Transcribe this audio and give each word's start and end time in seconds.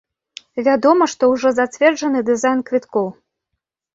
Вядома, 0.67 1.07
што 1.13 1.23
ўжо 1.33 1.51
зацверджаны 1.59 2.19
дызайн 2.29 2.59
квіткоў. 2.69 3.07